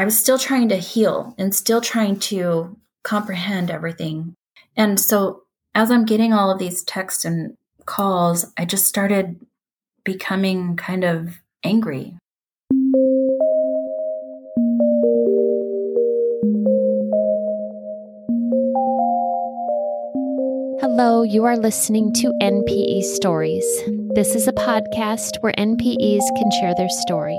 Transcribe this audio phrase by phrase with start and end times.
[0.00, 4.34] I was still trying to heal and still trying to comprehend everything.
[4.74, 5.42] And so
[5.74, 9.44] as I'm getting all of these texts and calls, I just started
[10.02, 12.14] becoming kind of angry.
[20.80, 23.66] Hello, you are listening to NPE Stories.
[24.14, 27.38] This is a podcast where NPEs can share their story.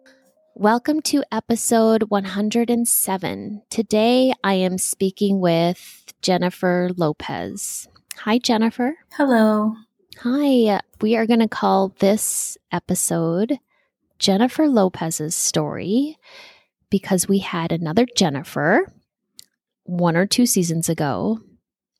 [0.55, 3.61] Welcome to episode 107.
[3.69, 7.87] Today I am speaking with Jennifer Lopez.
[8.17, 8.95] Hi, Jennifer.
[9.13, 9.75] Hello.
[10.19, 10.81] Hi.
[10.99, 13.59] We are going to call this episode
[14.19, 16.17] Jennifer Lopez's story
[16.89, 18.91] because we had another Jennifer
[19.83, 21.39] one or two seasons ago.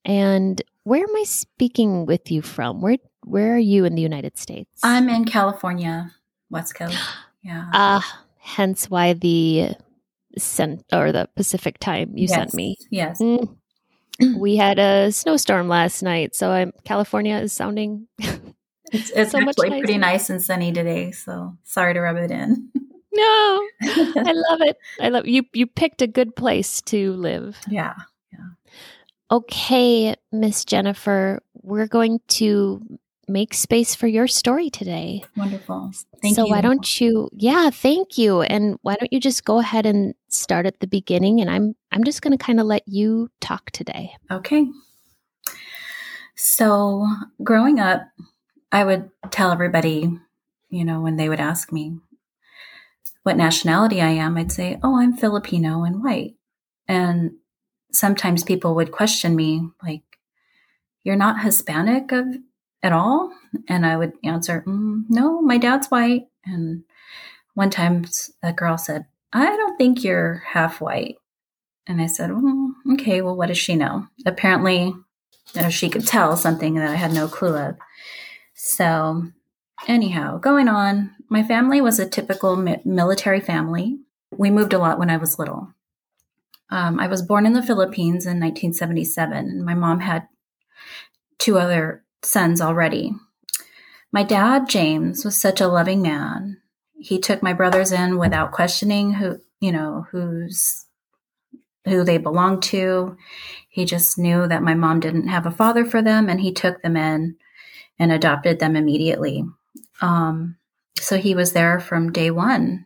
[0.04, 2.82] And where am I speaking with you from?
[2.82, 4.82] Where where are you in the United States?
[4.84, 6.12] I'm in California,
[6.50, 6.98] West Coast.
[7.44, 7.72] Yeah.
[7.74, 9.72] Ah, uh, hence why the
[10.38, 12.34] sent or the Pacific time you yes.
[12.34, 12.78] sent me.
[12.90, 13.22] Yes.
[13.22, 13.56] Mm.
[14.38, 18.08] we had a snowstorm last night, so I'm California is sounding
[18.92, 22.70] it's, it's so actually pretty nice and sunny today, so sorry to rub it in.
[23.14, 24.78] No, I love it.
[25.02, 25.44] I love you.
[25.52, 27.58] You picked a good place to live.
[27.68, 27.94] Yeah.
[28.32, 28.40] Yeah.
[29.30, 32.82] Okay, Miss Jennifer, we're going to
[33.32, 35.24] make space for your story today.
[35.38, 35.92] Wonderful.
[36.22, 36.48] Thank so you.
[36.48, 38.42] So why don't you yeah, thank you.
[38.42, 42.04] And why don't you just go ahead and start at the beginning and I'm I'm
[42.04, 44.12] just going to kind of let you talk today.
[44.30, 44.68] Okay.
[46.44, 47.08] So,
[47.44, 48.02] growing up,
[48.72, 50.12] I would tell everybody,
[50.70, 52.00] you know, when they would ask me,
[53.22, 56.36] what nationality I am, I'd say, oh, I'm Filipino and white.
[56.88, 57.34] And
[57.92, 60.02] sometimes people would question me, like,
[61.04, 62.26] you're not Hispanic of,
[62.84, 63.32] at all?
[63.68, 66.28] And I would answer, mm, no, my dad's white.
[66.46, 66.84] And
[67.54, 68.06] one time
[68.44, 71.16] a girl said, I don't think you're half white.
[71.88, 72.32] And I said,
[72.94, 74.08] okay, well, what does she know?
[74.26, 74.94] Apparently,
[75.54, 77.76] you know, she could tell something that I had no clue of.
[78.54, 79.24] So,
[79.88, 83.98] anyhow, going on, my family was a typical mi- military family.
[84.32, 85.74] We moved a lot when I was little.
[86.70, 90.28] Um, I was born in the Philippines in 1977, and my mom had
[91.38, 93.14] two other sons already.
[94.12, 96.58] My dad, James, was such a loving man.
[97.00, 100.86] He took my brothers in without questioning who, you know, who's
[101.86, 103.18] who they belonged to.
[103.70, 106.82] He just knew that my mom didn't have a father for them, and he took
[106.82, 107.38] them in
[107.98, 109.44] and adopted them immediately.
[110.02, 110.58] Um,
[111.00, 112.86] so he was there from day one.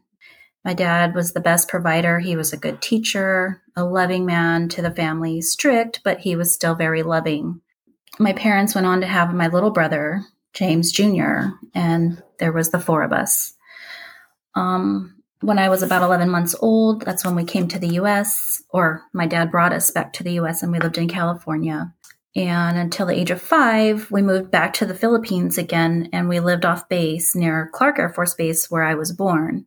[0.64, 2.20] My dad was the best provider.
[2.20, 6.54] He was a good teacher, a loving man to the family, strict, but he was
[6.54, 7.62] still very loving.
[8.20, 12.80] My parents went on to have my little brother, James Jr., and there was the
[12.80, 13.54] four of us.
[14.56, 18.64] Um, when I was about 11 months old, that's when we came to the US,
[18.70, 21.94] or my dad brought us back to the US and we lived in California.
[22.36, 26.40] And until the age of five, we moved back to the Philippines again and we
[26.40, 29.66] lived off base near Clark Air Force Base where I was born.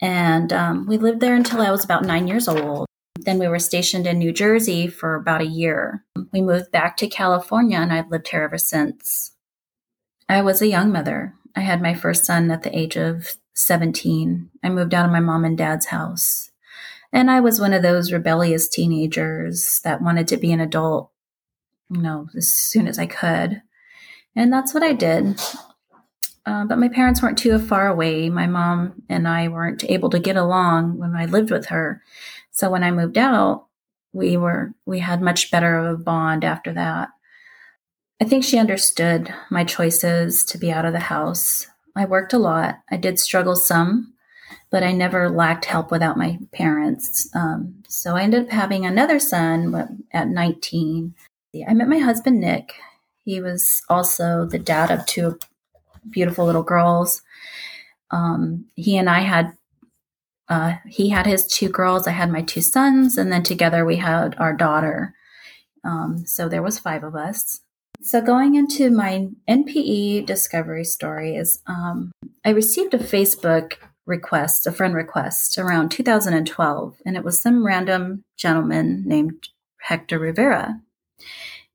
[0.00, 2.86] And um, we lived there until I was about nine years old.
[3.20, 6.04] Then we were stationed in New Jersey for about a year.
[6.32, 9.32] We moved back to California and I've lived here ever since.
[10.28, 11.34] I was a young mother.
[11.56, 14.50] I had my first son at the age of 17.
[14.62, 16.50] I moved out of my mom and dad's house.
[17.12, 21.12] And I was one of those rebellious teenagers that wanted to be an adult
[21.90, 23.62] you know, as soon as I could.
[24.36, 25.40] And that's what I did.
[26.46, 28.28] Uh, but my parents weren't too far away.
[28.28, 32.02] My mom and I weren't able to get along when I lived with her.
[32.50, 33.66] So when I moved out,
[34.12, 37.08] we were we had much better of a bond after that.
[38.20, 41.66] I think she understood my choices to be out of the house.
[41.96, 42.76] I worked a lot.
[42.90, 44.14] I did struggle some,
[44.70, 47.28] but I never lacked help without my parents.
[47.34, 51.14] Um, so I ended up having another son at 19
[51.68, 52.74] I met my husband, Nick.
[53.24, 55.38] He was also the dad of two
[56.10, 57.22] beautiful little girls.
[58.10, 59.56] Um, he and I had,
[60.48, 62.06] uh, he had his two girls.
[62.06, 65.14] I had my two sons, and then together we had our daughter.
[65.84, 67.60] Um, so there was five of us.
[68.02, 72.12] So going into my NPE discovery story is, um,
[72.44, 73.74] I received a Facebook
[74.06, 79.48] request, a friend request around 2012, and it was some random gentleman named
[79.80, 80.80] Hector Rivera.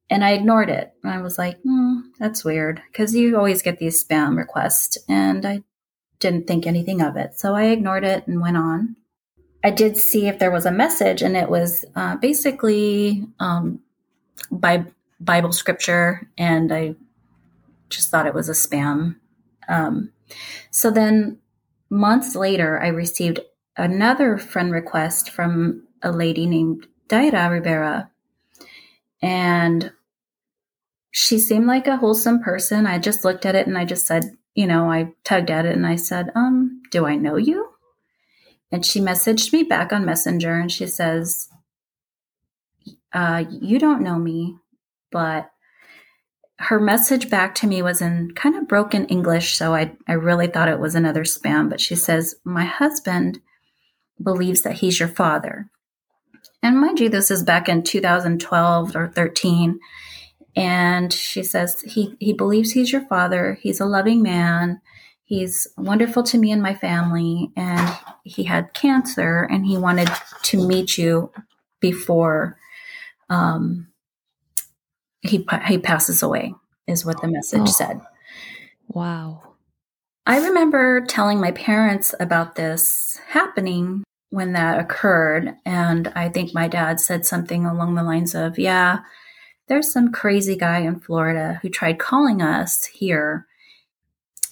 [0.10, 0.94] And I ignored it.
[1.04, 4.98] I was like, hmm, that's weird because you always get these spam requests.
[5.08, 5.64] And I
[6.20, 7.40] didn't think anything of it.
[7.40, 8.96] So I ignored it and went on.
[9.64, 13.82] I did see if there was a message, and it was uh, basically um,
[14.50, 14.86] by
[15.20, 16.96] Bible scripture, and I
[17.90, 19.18] just thought it was a spam.
[19.68, 20.12] Um,
[20.72, 21.40] so then
[21.90, 23.42] months later, I received
[23.76, 28.10] another friend request from a lady named Daira Rivera.
[29.22, 29.92] And
[31.12, 32.86] she seemed like a wholesome person.
[32.86, 35.76] I just looked at it and I just said, you know, I tugged at it
[35.76, 37.70] and I said, um, do I know you?
[38.72, 41.50] And she messaged me back on Messenger and she says,
[43.14, 44.58] uh, you don't know me,
[45.12, 45.50] but
[46.60, 50.48] her message back to me was in kind of broken English, so I, I really
[50.48, 51.70] thought it was another spam.
[51.70, 53.40] But she says, My husband
[54.22, 55.70] believes that he's your father.
[56.62, 59.80] And mind you, this is back in 2012 or 13.
[60.56, 63.58] And she says, he, he believes he's your father.
[63.62, 64.82] He's a loving man.
[65.24, 67.52] He's wonderful to me and my family.
[67.56, 70.10] And he had cancer and he wanted
[70.44, 71.32] to meet you
[71.80, 72.58] before
[73.30, 73.88] um,
[75.22, 76.54] he he passes away
[76.88, 77.66] is what the message oh.
[77.66, 78.02] said.
[78.88, 79.44] Wow.
[80.26, 86.68] I remember telling my parents about this happening when that occurred and I think my
[86.68, 89.00] dad said something along the lines of, "Yeah,
[89.70, 93.48] there's some crazy guy in Florida who tried calling us here.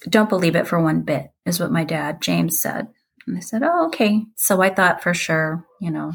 [0.08, 2.88] Don't believe it for one bit." Is what my dad James said.
[3.26, 6.12] And I said, "Oh, okay." So I thought for sure, you know,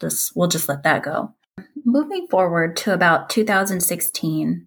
[0.00, 1.34] just we'll just let that go.
[1.84, 4.66] Moving forward to about 2016,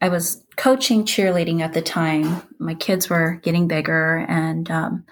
[0.00, 2.42] I was coaching cheerleading at the time.
[2.58, 5.04] My kids were getting bigger, and um,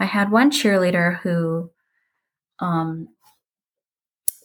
[0.00, 1.70] I had one cheerleader who,
[2.58, 3.08] um,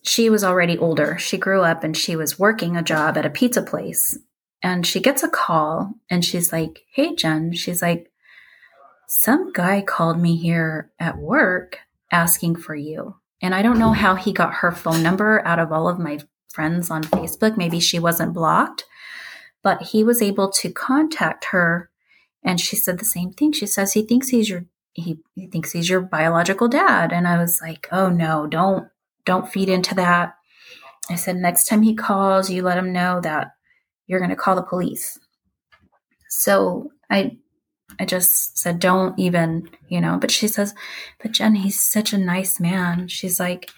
[0.07, 1.17] she was already older.
[1.17, 4.17] She grew up and she was working a job at a pizza place.
[4.63, 8.11] And she gets a call and she's like, Hey, Jen, she's like,
[9.07, 11.79] some guy called me here at work
[12.11, 13.15] asking for you.
[13.41, 16.19] And I don't know how he got her phone number out of all of my
[16.49, 17.55] friends on Facebook.
[17.55, 18.85] Maybe she wasn't blocked,
[19.61, 21.89] but he was able to contact her.
[22.43, 23.51] And she said the same thing.
[23.51, 27.13] She says he thinks he's your he, he thinks he's your biological dad.
[27.13, 28.87] And I was like, oh no, don't
[29.27, 30.33] don't feed into that.
[31.11, 33.49] I said next time he calls, you let him know that
[34.07, 35.19] you're going to call the police.
[36.29, 37.37] So I
[37.99, 40.17] I just said, don't even, you know.
[40.19, 40.75] But she says,
[41.21, 43.07] but Jen, he's such a nice man.
[43.07, 43.71] She's like,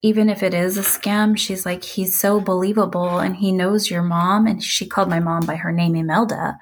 [0.00, 4.02] even if it is a scam, she's like, he's so believable and he knows your
[4.02, 4.46] mom.
[4.46, 6.58] And she called my mom by her name, Imelda.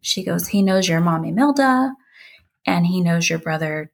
[0.00, 1.94] She goes, he knows your mom, Imelda,
[2.66, 3.90] and he knows your brother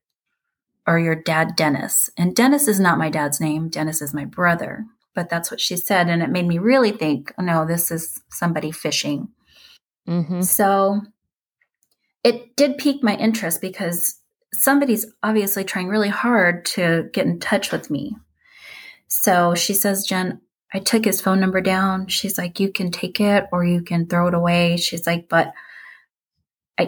[0.86, 2.10] or your dad, Dennis.
[2.16, 3.68] And Dennis is not my dad's name.
[3.68, 4.86] Dennis is my brother.
[5.14, 6.08] But that's what she said.
[6.08, 9.28] And it made me really think, no, this is somebody fishing.
[10.08, 10.42] Mm-hmm.
[10.42, 11.00] So
[12.24, 14.16] it did pique my interest because
[14.52, 18.16] somebody's obviously trying really hard to get in touch with me.
[19.08, 20.40] So she says, Jen,
[20.72, 22.06] I took his phone number down.
[22.06, 24.76] She's like, you can take it or you can throw it away.
[24.76, 25.52] She's like, but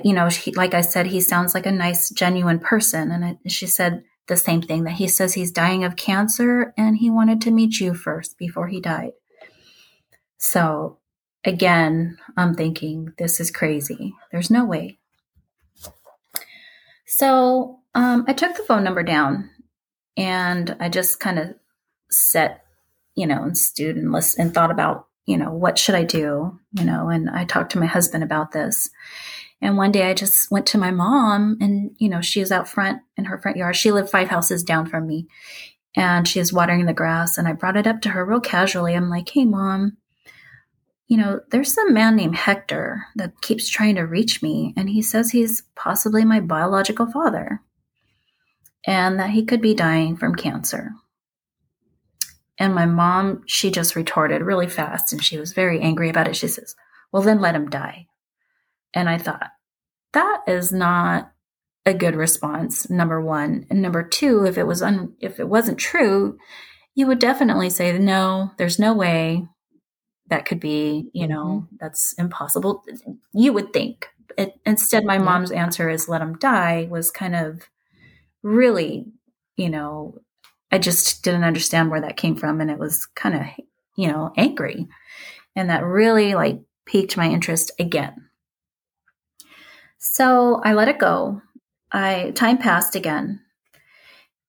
[0.05, 3.11] you know, he, like I said, he sounds like a nice, genuine person.
[3.11, 6.97] And I, she said the same thing that he says he's dying of cancer and
[6.97, 9.13] he wanted to meet you first before he died.
[10.39, 10.99] So
[11.44, 14.15] again, I'm thinking, this is crazy.
[14.31, 14.99] There's no way
[17.13, 19.51] so um, I took the phone number down
[20.17, 21.55] and I just kind of
[22.11, 22.65] set,
[23.15, 26.58] you know, and stewed and listened and thought about, you know, what should I do,
[26.72, 28.89] you know, and I talked to my husband about this.
[29.62, 32.69] And one day I just went to my mom and, you know, she was out
[32.69, 33.76] front in her front yard.
[33.76, 35.28] She lived five houses down from me
[35.96, 37.38] and she was watering the grass.
[37.38, 38.94] And I brought it up to her real casually.
[38.94, 39.96] I'm like, hey, mom,
[41.06, 45.02] you know, there's some man named Hector that keeps trying to reach me, and he
[45.02, 47.60] says he's possibly my biological father
[48.86, 50.92] and that he could be dying from cancer.
[52.58, 56.36] And my mom, she just retorted really fast and she was very angry about it.
[56.36, 56.74] She says,
[57.12, 58.06] Well, then let him die.
[58.94, 59.51] And I thought,
[60.13, 61.32] that is not
[61.84, 63.67] a good response, number one.
[63.70, 66.39] And number two, if it was un- if it wasn't true,
[66.94, 69.46] you would definitely say, No, there's no way
[70.29, 71.77] that could be, you know, mm-hmm.
[71.81, 72.84] that's impossible.
[73.32, 74.08] You would think.
[74.39, 77.69] It, instead, my mom's answer is let him die was kind of
[78.43, 79.05] really,
[79.56, 80.15] you know,
[80.70, 82.61] I just didn't understand where that came from.
[82.61, 83.43] And it was kind of,
[83.94, 84.89] you know, angry.
[85.55, 88.29] And that really like piqued my interest again.
[90.05, 91.43] So I let it go.
[91.93, 93.41] I time passed again,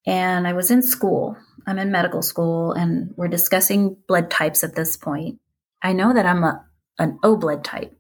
[0.04, 1.38] and I was in school.
[1.68, 5.40] I'm in medical school, and we're discussing blood types at this point.
[5.84, 6.66] I know that I'm a
[6.98, 7.96] an O blood type,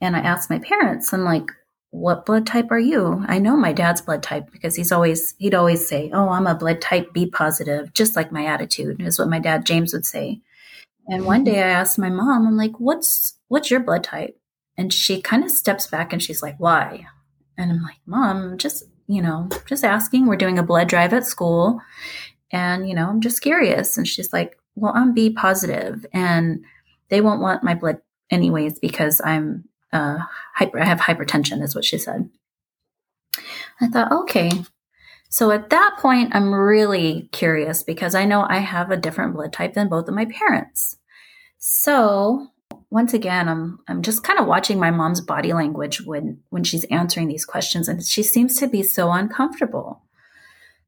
[0.00, 1.52] and I asked my parents, I'm like,
[1.90, 3.24] what blood type are you?
[3.28, 6.56] I know my dad's blood type because he's always he'd always say, "Oh, I'm a
[6.56, 10.40] blood type B positive," just like my attitude is what my dad James would say.
[11.06, 11.54] And one mm-hmm.
[11.54, 14.36] day I asked my mom, I'm like, "What's what's your blood type?"
[14.78, 17.06] And she kind of steps back and she's like, "Why?"
[17.56, 20.26] And I'm like, "Mom, just, you know, just asking.
[20.26, 21.80] We're doing a blood drive at school
[22.50, 26.64] and, you know, I'm just curious." And she's like, "Well, I'm B positive and
[27.08, 27.98] they won't want my blood
[28.30, 30.18] anyways because I'm uh,
[30.54, 32.28] hyper, I have hypertension, is what she said.
[33.80, 34.50] I thought, okay.
[35.28, 39.52] So at that point, I'm really curious because I know I have a different blood
[39.52, 40.96] type than both of my parents.
[41.58, 42.48] So
[42.90, 46.84] once again, I'm I'm just kind of watching my mom's body language when when she's
[46.84, 50.02] answering these questions, and she seems to be so uncomfortable.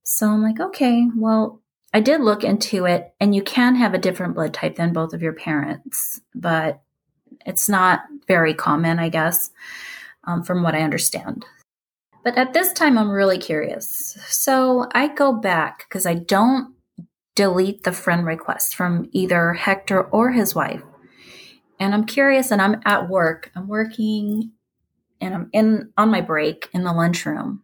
[0.05, 1.61] So I'm like, okay, well,
[1.93, 5.13] I did look into it, and you can have a different blood type than both
[5.13, 6.81] of your parents, but
[7.45, 9.51] it's not very common, I guess,
[10.25, 11.45] um, from what I understand.
[12.25, 14.19] But at this time, I'm really curious.
[14.29, 16.75] So I go back because I don't
[17.35, 20.83] delete the friend request from either Hector or his wife.
[21.81, 23.51] And I'm curious, and I'm at work.
[23.55, 24.53] I'm working
[25.21, 27.63] and I'm in on my break in the lunchroom.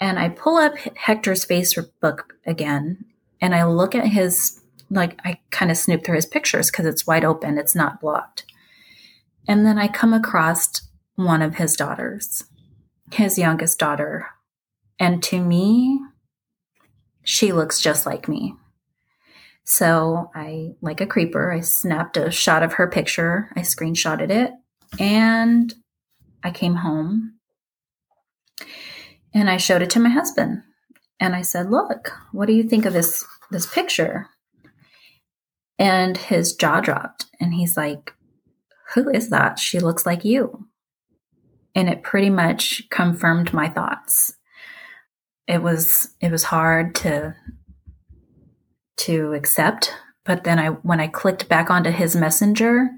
[0.00, 3.04] And I pull up Hector's Facebook again
[3.40, 4.60] and I look at his,
[4.90, 8.44] like, I kind of snoop through his pictures because it's wide open, it's not blocked.
[9.46, 10.82] And then I come across
[11.16, 12.44] one of his daughters,
[13.12, 14.26] his youngest daughter.
[15.00, 16.00] And to me,
[17.24, 18.54] she looks just like me.
[19.70, 24.52] So I, like a creeper, I snapped a shot of her picture, I screenshotted it,
[24.98, 25.74] and
[26.42, 27.34] I came home
[29.34, 30.62] and I showed it to my husband.
[31.20, 34.28] And I said, "Look, what do you think of this this picture?"
[35.78, 38.14] And his jaw dropped and he's like,
[38.94, 39.58] who is that?
[39.58, 40.66] She looks like you.
[41.74, 44.32] And it pretty much confirmed my thoughts.
[45.46, 47.36] It was it was hard to
[48.98, 49.92] to accept,
[50.24, 52.90] but then I when I clicked back onto his messenger,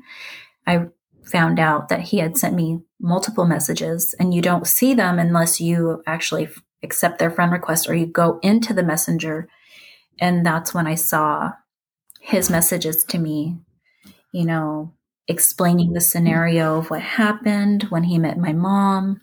[0.66, 0.87] I
[1.25, 5.61] found out that he had sent me multiple messages and you don't see them unless
[5.61, 6.49] you actually
[6.83, 9.49] accept their friend request or you go into the messenger
[10.21, 11.52] and that's when I saw
[12.21, 13.59] his messages to me,
[14.33, 14.92] you know,
[15.26, 19.23] explaining the scenario of what happened when he met my mom,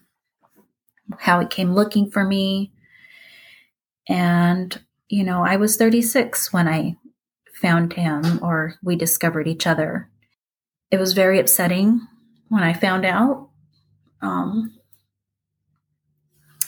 [1.19, 2.74] how he came looking for me.
[4.10, 6.97] And, you know, I was 36 when I
[7.53, 10.09] found him or we discovered each other.
[10.91, 12.01] It was very upsetting
[12.49, 13.49] when I found out.
[14.21, 14.73] Um,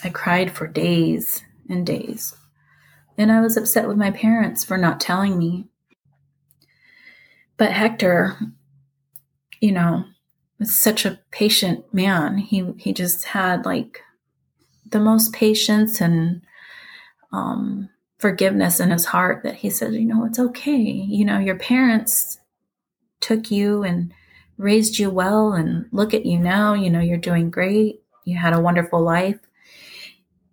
[0.04, 2.36] I cried for days and days.
[3.18, 5.68] And I was upset with my parents for not telling me.
[7.58, 8.38] But Hector,
[9.60, 10.06] you know,
[10.58, 12.38] was such a patient man.
[12.38, 14.02] He he just had like
[14.90, 16.42] the most patience and
[17.34, 17.90] um,
[18.20, 20.78] forgiveness in his heart that he said, you know, it's okay.
[20.78, 22.40] You know, your parents
[23.22, 24.14] took you and
[24.58, 26.74] raised you well, and look at you now.
[26.74, 28.02] You know, you're doing great.
[28.26, 29.40] You had a wonderful life,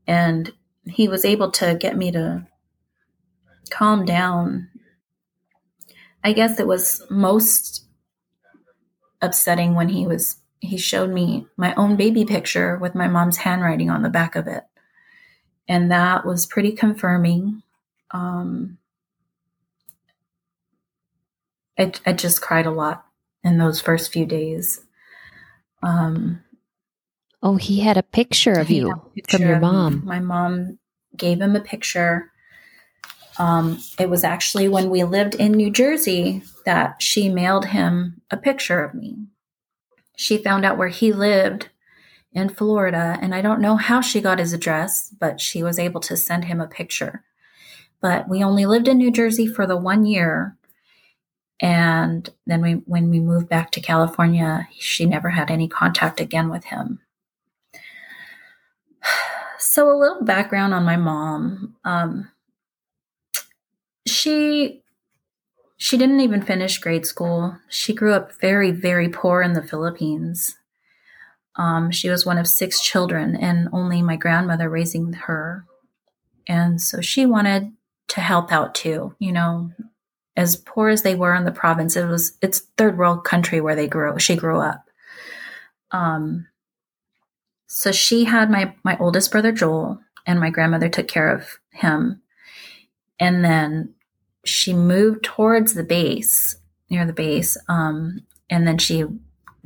[0.06, 0.52] and
[0.84, 2.46] he was able to get me to
[3.70, 4.68] calm down.
[6.22, 7.84] I guess it was most
[9.20, 13.90] upsetting when he was he showed me my own baby picture with my mom's handwriting
[13.90, 14.64] on the back of it
[15.68, 17.62] and that was pretty confirming.
[18.10, 18.78] Um,
[21.78, 23.04] I, I just cried a lot
[23.42, 24.80] in those first few days.
[25.82, 26.42] Um,
[27.42, 30.04] oh he had a picture of you picture from your mom.
[30.04, 30.78] My mom
[31.16, 32.32] gave him a picture.
[33.38, 38.36] Um, it was actually when we lived in New Jersey that she mailed him a
[38.36, 39.26] picture of me.
[40.16, 41.68] She found out where he lived
[42.36, 46.00] in Florida, and I don't know how she got his address, but she was able
[46.02, 47.24] to send him a picture.
[48.02, 50.54] But we only lived in New Jersey for the one year.
[51.60, 56.50] And then we, when we moved back to California, she never had any contact again
[56.50, 57.00] with him.
[59.58, 61.76] So, a little background on my mom.
[61.82, 62.30] Um,
[64.06, 64.82] she
[65.78, 67.58] she didn't even finish grade school.
[67.68, 70.56] She grew up very, very poor in the Philippines.
[71.56, 75.64] Um, she was one of six children, and only my grandmother raising her.
[76.46, 77.72] And so she wanted
[78.08, 79.14] to help out too.
[79.18, 79.72] You know,
[80.36, 83.74] as poor as they were in the province, it was it's third world country where
[83.74, 84.18] they grew.
[84.18, 84.84] She grew up.
[85.90, 86.46] Um,
[87.66, 92.22] So she had my my oldest brother Joel, and my grandmother took care of him.
[93.18, 93.94] And then
[94.44, 96.56] she moved towards the base,
[96.90, 97.56] near the base.
[97.68, 98.20] Um,
[98.50, 99.04] and then she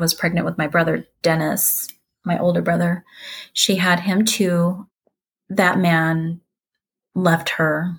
[0.01, 1.89] was pregnant with my brother Dennis,
[2.25, 3.05] my older brother.
[3.53, 4.87] She had him too.
[5.49, 6.41] That man
[7.15, 7.93] left her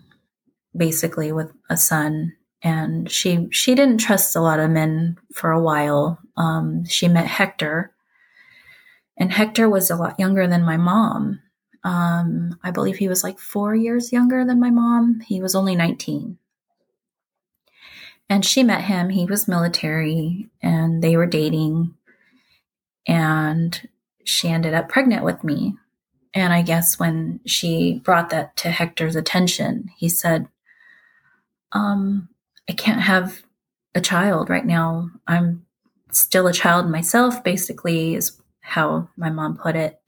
[0.76, 5.62] basically with a son and she she didn't trust a lot of men for a
[5.62, 6.20] while.
[6.38, 7.92] Um, she met Hector,
[9.18, 11.40] and Hector was a lot younger than my mom.
[11.84, 15.22] Um, I believe he was like four years younger than my mom.
[15.22, 16.38] He was only nineteen,
[18.32, 19.10] and she met him.
[19.10, 21.94] He was military, and they were dating,
[23.06, 23.90] and
[24.24, 25.76] she ended up pregnant with me.
[26.34, 30.48] And I guess when she brought that to Hector's attention, he said,
[31.74, 32.30] um,
[32.70, 33.42] I can't have
[33.96, 35.10] a child right now.
[35.28, 35.66] I'm
[36.14, 40.00] still a child myself, basically, is how my mom put it.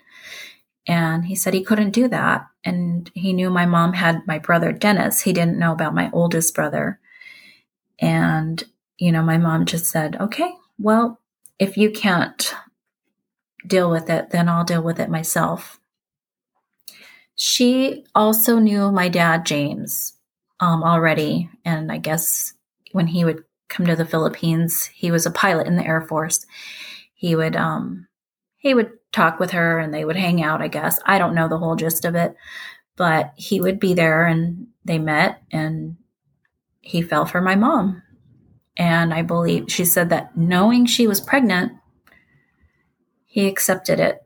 [0.87, 2.47] And he said he couldn't do that.
[2.63, 5.19] And he knew my mom had my brother Dennis.
[5.19, 7.01] He didn't know about my oldest brother.
[7.99, 8.63] And,
[8.97, 11.19] you know, my mom just said, okay, well,
[11.59, 12.53] if you can't
[13.65, 15.79] deal with it, then I'll deal with it myself.
[17.35, 20.13] She also knew my dad, James
[20.59, 21.49] um, already.
[21.65, 22.53] And I guess
[22.91, 26.45] when he would come to the Philippines, he was a pilot in the Air Force.
[27.13, 28.07] He would um,
[28.57, 30.61] he would talk with her and they would hang out.
[30.61, 32.35] I guess I don't know the whole gist of it,
[32.95, 35.97] but he would be there and they met and
[36.83, 38.03] he fell for my mom.
[38.77, 41.71] And I believe she said that knowing she was pregnant,
[43.25, 44.19] he accepted it.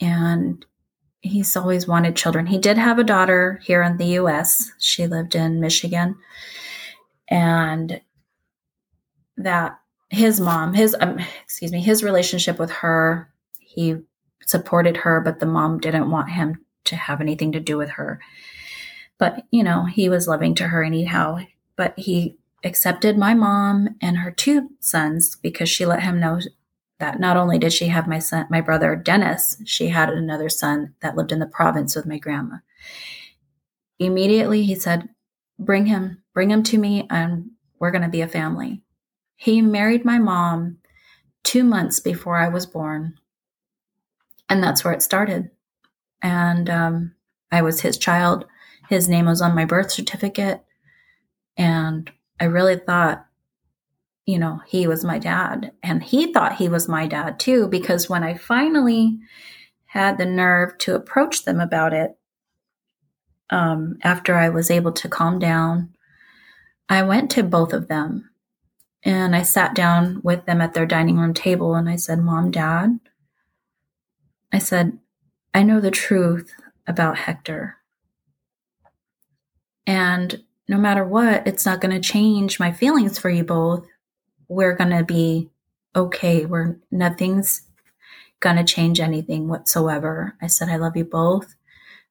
[0.00, 0.64] And
[1.20, 2.46] he's always wanted children.
[2.46, 4.70] He did have a daughter here in the US.
[4.78, 6.16] She lived in Michigan.
[7.28, 8.00] And
[9.38, 9.78] that
[10.10, 13.96] his mom, his um, excuse me, his relationship with her, he
[14.44, 18.20] supported her, but the mom didn't want him to have anything to do with her.
[19.22, 21.38] But, you know, he was loving to her anyhow.
[21.76, 26.40] But he accepted my mom and her two sons because she let him know
[26.98, 30.96] that not only did she have my son, my brother Dennis, she had another son
[31.02, 32.56] that lived in the province with my grandma.
[34.00, 35.08] Immediately he said,
[35.56, 38.82] Bring him, bring him to me, and we're going to be a family.
[39.36, 40.78] He married my mom
[41.44, 43.20] two months before I was born.
[44.48, 45.48] And that's where it started.
[46.22, 47.14] And um,
[47.52, 48.46] I was his child.
[48.92, 50.62] His name was on my birth certificate.
[51.56, 53.26] And I really thought
[54.26, 55.72] you know, he was my dad.
[55.82, 59.18] And he thought he was my dad too, because when I finally
[59.86, 62.16] had the nerve to approach them about it,
[63.50, 65.94] um, after I was able to calm down,
[66.88, 68.30] I went to both of them
[69.02, 72.50] and I sat down with them at their dining room table and I said, Mom,
[72.50, 73.00] Dad,
[74.52, 74.98] I said,
[75.52, 76.54] I know the truth
[76.86, 77.76] about Hector.
[79.86, 83.86] And no matter what, it's not going to change my feelings for you both
[84.52, 85.48] we're going to be
[85.96, 86.44] okay.
[86.44, 87.62] We're nothing's
[88.40, 90.36] going to change anything whatsoever.
[90.42, 91.54] I said, I love you both.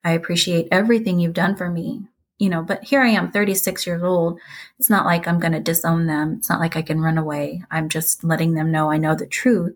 [0.04, 2.08] I appreciate everything you've done for me.
[2.40, 4.40] You know, but here I am, 36 years old.
[4.80, 6.38] It's not like I'm going to disown them.
[6.40, 7.62] It's not like I can run away.
[7.70, 9.76] I'm just letting them know I know the truth.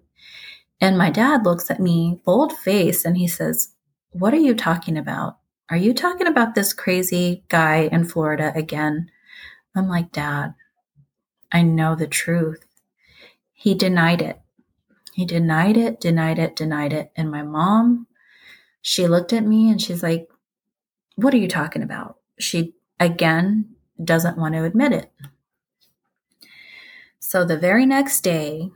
[0.82, 3.70] And my dad looks at me, bold face, and he says,
[4.12, 5.38] What are you talking about?
[5.70, 9.10] Are you talking about this crazy guy in Florida again?
[9.76, 10.54] I'm like, Dad,
[11.52, 12.66] I know the truth.
[13.52, 14.40] He denied it.
[15.14, 17.12] He denied it, denied it, denied it.
[17.16, 18.06] And my mom,
[18.82, 20.30] she looked at me and she's like,
[21.16, 22.18] What are you talking about?
[22.38, 25.12] She again doesn't want to admit it.
[27.20, 28.70] So the very next day,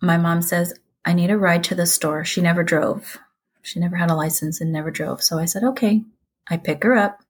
[0.00, 0.74] my mom says,
[1.04, 2.24] I need a ride to the store.
[2.24, 3.18] She never drove.
[3.64, 5.22] She never had a license and never drove.
[5.22, 6.02] So I said, okay.
[6.48, 7.22] I pick her up.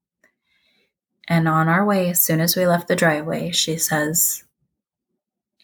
[1.29, 4.43] And on our way, as soon as we left the driveway, she says,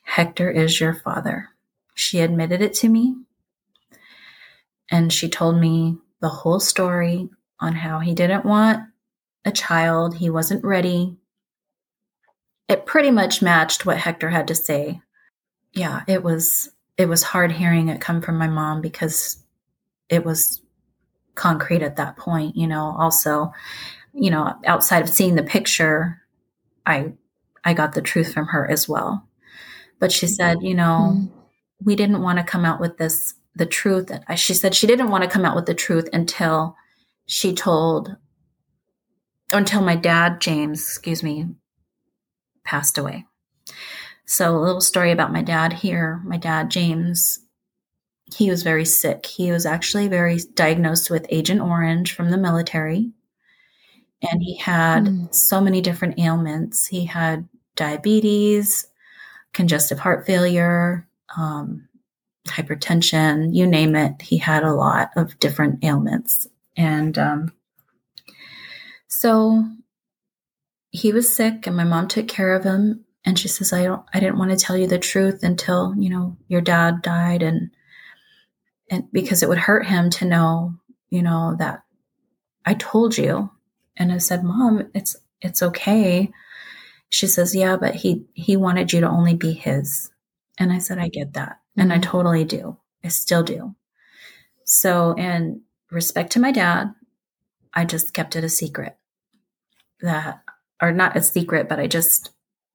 [0.04, 1.48] Hector is your father.
[1.94, 3.16] She admitted it to me.
[4.90, 7.28] And she told me the whole story
[7.59, 8.85] on how he didn't want
[9.44, 11.16] a child, he wasn't ready.
[12.68, 15.00] It pretty much matched what Hector had to say.
[15.72, 19.42] Yeah, it was it was hard hearing it come from my mom because
[20.11, 20.61] it was
[21.35, 22.94] concrete at that point, you know.
[22.99, 23.53] Also,
[24.12, 26.20] you know, outside of seeing the picture,
[26.85, 27.12] I
[27.64, 29.27] I got the truth from her as well.
[29.99, 31.31] But she said, you know, mm.
[31.83, 34.11] we didn't want to come out with this the truth.
[34.37, 36.77] She said she didn't want to come out with the truth until
[37.27, 38.16] she told
[39.53, 41.46] until my dad James, excuse me,
[42.64, 43.27] passed away.
[44.27, 46.20] So a little story about my dad here.
[46.25, 47.40] My dad James
[48.35, 49.27] he was very sick.
[49.27, 53.11] He was actually very diagnosed with Agent Orange from the military.
[54.23, 55.35] And he had mm.
[55.35, 56.87] so many different ailments.
[56.87, 58.87] He had diabetes,
[59.53, 61.88] congestive heart failure, um,
[62.47, 64.21] hypertension, you name it.
[64.21, 66.47] He had a lot of different ailments.
[66.77, 67.53] And um,
[69.09, 69.64] so
[70.90, 73.05] he was sick, and my mom took care of him.
[73.25, 76.09] And she says, I don't, I didn't want to tell you the truth until, you
[76.11, 77.43] know, your dad died.
[77.43, 77.71] And,
[78.90, 80.74] and because it would hurt him to know,
[81.09, 81.85] you know, that
[82.66, 83.50] I told you.
[83.96, 86.31] And I said, Mom, it's, it's okay.
[87.09, 90.11] She says, Yeah, but he, he wanted you to only be his.
[90.59, 91.53] And I said, I get that.
[91.53, 91.81] Mm-hmm.
[91.81, 92.11] And I mm-hmm.
[92.11, 92.76] totally do.
[93.05, 93.74] I still do.
[94.64, 96.94] So, in respect to my dad,
[97.72, 98.96] I just kept it a secret
[100.00, 100.42] that,
[100.83, 102.31] or not a secret, but I just,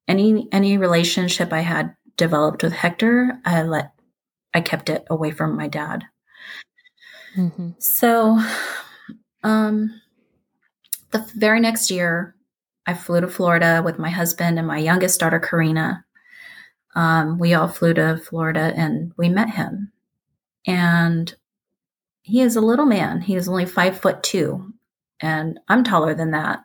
[0.07, 3.94] any, any relationship I had developed with Hector, I let,
[4.55, 6.05] I kept it away from my dad.
[7.37, 7.71] Mm-hmm.
[7.77, 8.39] So,
[9.43, 10.01] um,
[11.11, 12.35] the very next year,
[12.87, 16.05] I flew to Florida with my husband and my youngest daughter, Karina.
[16.95, 19.91] Um, we all flew to Florida and we met him.
[20.65, 21.35] And
[22.21, 23.21] he is a little man.
[23.21, 24.73] He is only five foot two.
[25.19, 26.59] And I'm taller than that.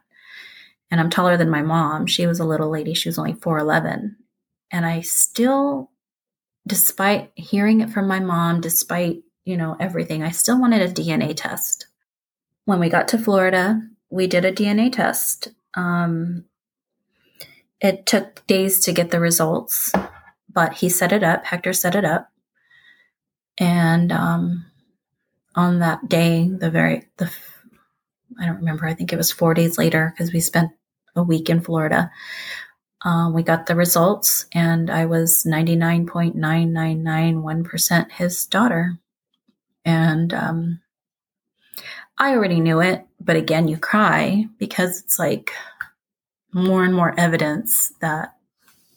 [0.90, 2.07] And I'm taller than my mom.
[2.07, 2.94] She was a little lady.
[2.94, 4.14] She was only 4'11.
[4.70, 5.90] And I still,
[6.66, 11.35] despite hearing it from my mom, despite, you know, everything, I still wanted a DNA
[11.37, 11.87] test.
[12.64, 15.49] When we got to Florida, we did a DNA test.
[15.75, 16.44] Um,
[17.81, 19.92] it took days to get the results,
[20.53, 21.46] but he set it up.
[21.46, 22.31] Hector set it up.
[23.59, 24.66] And um,
[25.55, 27.31] on that day, the very, the,
[28.38, 30.70] I don't remember, I think it was four days later because we spent
[31.16, 32.11] a week in Florida.
[33.02, 38.98] Um, we got the results, and I was 99.9991% his daughter.
[39.84, 40.80] And um,
[42.18, 45.50] I already knew it, but again, you cry because it's like
[46.52, 48.34] more and more evidence that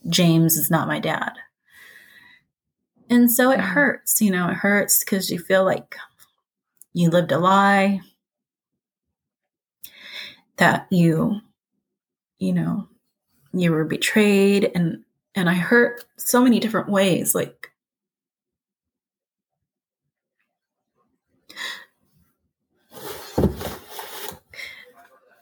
[0.09, 1.31] James is not my dad.
[3.09, 3.67] And so it mm-hmm.
[3.67, 5.95] hurts, you know, it hurts because you feel like
[6.93, 8.01] you lived a lie,
[10.57, 11.39] that you,
[12.39, 12.87] you know,
[13.53, 15.03] you were betrayed and
[15.35, 17.69] and I hurt so many different ways like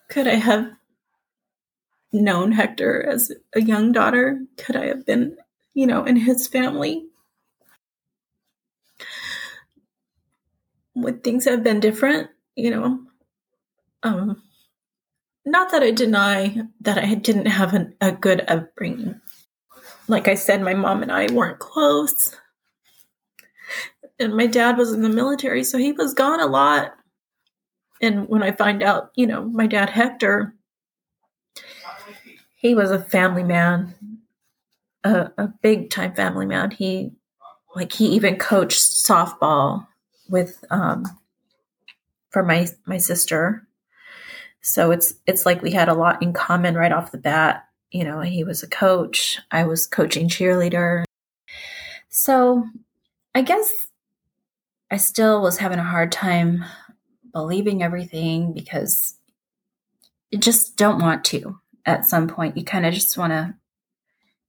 [0.09, 0.69] Could I have
[2.11, 4.41] known Hector as a young daughter?
[4.57, 5.37] Could I have been,
[5.73, 7.05] you know, in his family?
[10.95, 12.29] Would things have been different?
[12.57, 12.99] You know,
[14.03, 14.43] um,
[15.45, 19.19] not that I deny that I didn't have an, a good upbringing.
[20.07, 22.35] Like I said, my mom and I weren't close.
[24.19, 26.93] And my dad was in the military, so he was gone a lot
[28.01, 30.55] and when I find out, you know, my dad Hector,
[32.55, 33.93] he was a family man,
[35.03, 36.71] a, a big time family man.
[36.71, 37.11] He
[37.75, 39.87] like he even coached softball
[40.29, 41.05] with um
[42.31, 43.67] for my my sister.
[44.61, 47.67] So it's it's like we had a lot in common right off the bat.
[47.91, 51.03] You know, he was a coach, I was coaching cheerleader.
[52.09, 52.65] So
[53.33, 53.89] I guess
[54.89, 56.63] I still was having a hard time
[57.31, 59.15] believing everything because
[60.29, 62.57] you just don't want to at some point.
[62.57, 63.55] You kind of just want to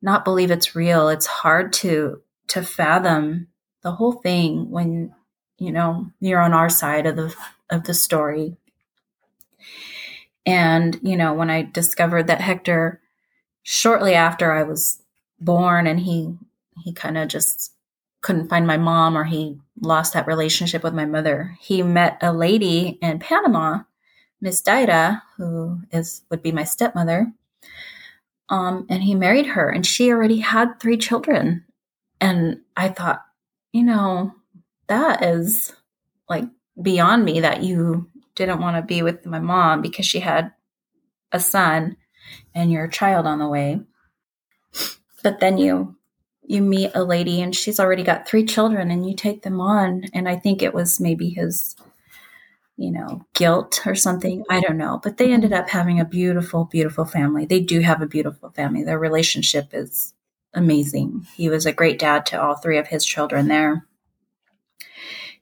[0.02, 1.08] not believe it's real.
[1.08, 3.48] It's hard to to fathom
[3.82, 5.14] the whole thing when
[5.58, 7.34] you know you're on our side of the
[7.70, 8.56] of the story.
[10.44, 13.00] And you know, when I discovered that Hector
[13.62, 15.02] shortly after I was
[15.40, 16.36] born and he
[16.84, 17.72] he kind of just
[18.22, 21.56] couldn't find my mom or he lost that relationship with my mother.
[21.60, 23.80] He met a lady in Panama,
[24.40, 27.32] Miss Daira, who is would be my stepmother.
[28.48, 31.64] Um, and he married her and she already had three children.
[32.20, 33.22] And I thought,
[33.72, 34.34] you know,
[34.86, 35.72] that is
[36.28, 36.44] like
[36.80, 40.52] beyond me that you didn't want to be with my mom because she had
[41.32, 41.96] a son
[42.54, 43.80] and your child on the way.
[45.22, 45.96] But then you
[46.44, 50.02] you meet a lady and she's already got three children and you take them on
[50.12, 51.76] and i think it was maybe his
[52.76, 55.00] you know guilt or something i don't know.
[55.02, 57.46] But they ended up having a beautiful beautiful family.
[57.46, 58.82] They do have a beautiful family.
[58.82, 60.14] Their relationship is
[60.54, 61.26] amazing.
[61.34, 63.86] He was a great dad to all three of his children there.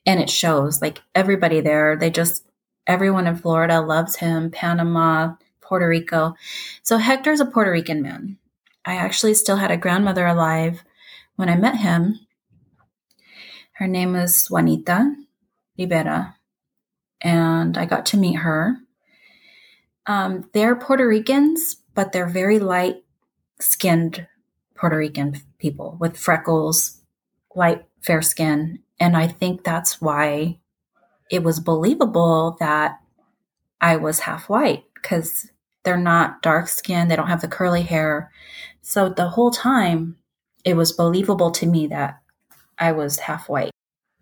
[0.06, 2.44] And it shows like everybody there they just
[2.86, 6.34] everyone in florida loves him panama puerto rico
[6.82, 8.36] so hector's a puerto rican man
[8.84, 10.82] I actually still had a grandmother alive
[11.36, 12.20] when I met him,
[13.72, 15.14] Her name was Juanita
[15.78, 16.36] Rivera,
[17.22, 18.76] and I got to meet her.
[20.06, 23.04] Um, they're Puerto Ricans, but they're very light
[23.58, 24.26] skinned
[24.74, 27.00] Puerto Rican people with freckles,
[27.54, 28.80] light, fair skin.
[28.98, 30.58] And I think that's why
[31.30, 33.00] it was believable that
[33.80, 35.50] I was half white because
[35.84, 38.30] they're not dark skinned, they don't have the curly hair.
[38.82, 40.16] So the whole time,
[40.64, 42.20] it was believable to me that
[42.78, 43.70] I was half white.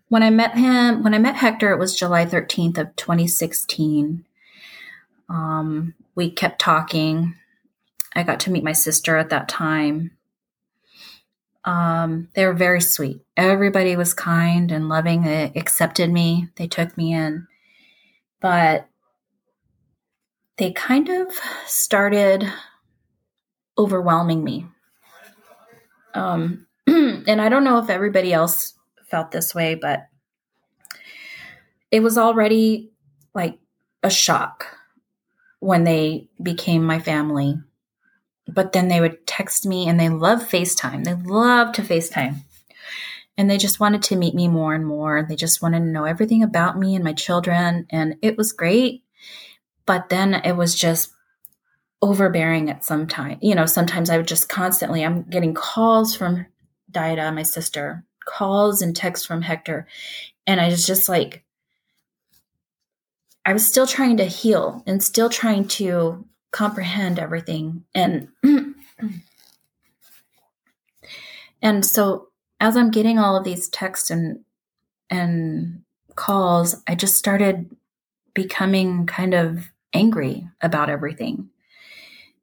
[0.07, 4.25] When I met him, when I met Hector, it was July 13th of 2016.
[5.27, 7.35] Um, we kept talking.
[8.15, 10.11] I got to meet my sister at that time.
[11.65, 13.21] Um, they were very sweet.
[13.35, 15.23] Everybody was kind and loving.
[15.23, 16.47] They accepted me.
[16.55, 17.47] They took me in.
[18.39, 18.87] But
[20.57, 21.27] they kind of
[21.65, 22.45] started
[23.77, 24.67] overwhelming me.
[26.13, 28.73] Um, and I don't know if everybody else
[29.09, 30.07] felt this way, but
[31.91, 32.91] it was already
[33.33, 33.59] like
[34.03, 34.67] a shock
[35.59, 37.55] when they became my family
[38.53, 41.03] but then they would text me and they love FaceTime.
[41.03, 42.37] They love to FaceTime.
[43.37, 45.25] And they just wanted to meet me more and more.
[45.27, 47.87] They just wanted to know everything about me and my children.
[47.89, 49.03] And it was great.
[49.85, 51.13] But then it was just
[52.01, 53.37] overbearing at some time.
[53.41, 56.45] You know, sometimes I would just constantly, I'm getting calls from
[56.91, 59.87] Daida, my sister, calls and texts from Hector.
[60.45, 61.43] And I was just like,
[63.45, 67.83] I was still trying to heal and still trying to comprehend everything.
[67.93, 68.29] And
[71.61, 74.39] and so as i'm getting all of these texts and
[75.09, 75.81] and
[76.15, 77.69] calls i just started
[78.33, 81.49] becoming kind of angry about everything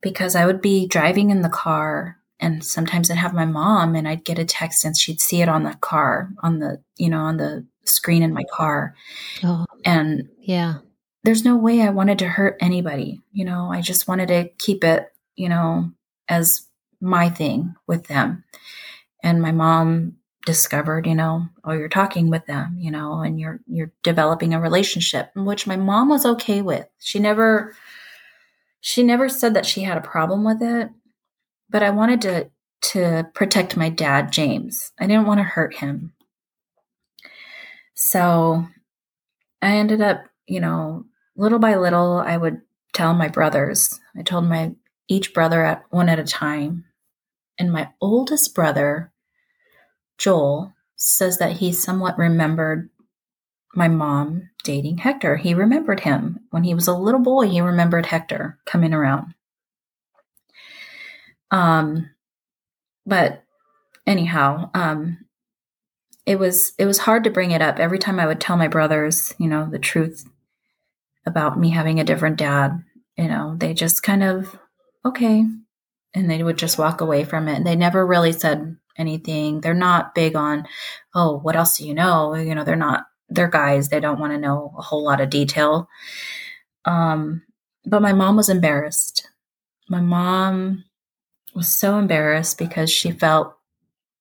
[0.01, 4.09] because i would be driving in the car and sometimes i'd have my mom and
[4.09, 7.21] i'd get a text and she'd see it on the car on the you know
[7.21, 8.95] on the screen in my car.
[9.43, 10.79] Oh, and yeah
[11.27, 13.21] there's no way I wanted to hurt anybody.
[13.33, 15.91] You know, I just wanted to keep it, you know,
[16.29, 16.69] as
[17.01, 18.45] my thing with them.
[19.25, 23.59] And my mom discovered, you know, oh, you're talking with them, you know, and you're
[23.67, 26.87] you're developing a relationship, which my mom was okay with.
[27.01, 27.75] She never
[28.81, 30.91] she never said that she had a problem with it,
[31.69, 32.51] but I wanted to
[32.93, 34.93] to protect my dad, James.
[35.01, 36.13] I didn't want to hurt him.
[37.95, 38.65] So
[39.61, 41.05] I ended up, you know,
[41.37, 44.01] little by little, I would tell my brothers.
[44.17, 44.75] I told my
[45.09, 46.85] each brother at one at a time.
[47.59, 49.13] And my oldest brother,
[50.19, 52.91] Joel, says that he somewhat remembered
[53.75, 55.37] my mom dating Hector.
[55.37, 56.41] He remembered him.
[56.51, 59.35] When he was a little boy, he remembered Hector coming around.
[61.51, 62.11] Um
[63.05, 63.45] but
[64.07, 65.19] anyhow, um
[66.25, 68.69] it was it was hard to bring it up every time I would tell my
[68.69, 70.25] brothers, you know, the truth
[71.27, 72.83] about me having a different dad.
[73.19, 74.57] You know, they just kind of,
[75.05, 75.45] okay.
[76.15, 77.57] And they would just walk away from it.
[77.57, 79.61] And they never really said anything.
[79.61, 80.67] They're not big on,
[81.15, 82.35] oh, what else do you know?
[82.35, 83.89] You know, they're not, they're guys.
[83.89, 85.89] They don't want to know a whole lot of detail.
[86.85, 87.43] Um,
[87.85, 89.29] but my mom was embarrassed.
[89.89, 90.85] My mom
[91.55, 93.55] was so embarrassed because she felt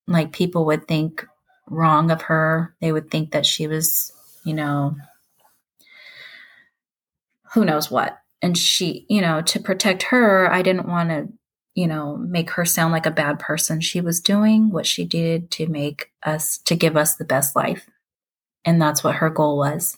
[0.08, 1.26] like people would think
[1.68, 2.76] wrong of her.
[2.82, 4.12] They would think that she was,
[4.46, 4.96] you know,
[7.56, 8.20] who knows what.
[8.42, 11.30] And she, you know, to protect her, I didn't want to,
[11.74, 13.80] you know, make her sound like a bad person.
[13.80, 17.90] She was doing what she did to make us, to give us the best life.
[18.66, 19.98] And that's what her goal was.